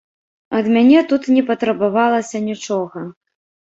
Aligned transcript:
Ад 0.59 0.69
мяне 0.77 1.03
тут 1.13 1.29
не 1.35 1.45
патрабавалася 1.53 2.45
нічога. 2.51 3.09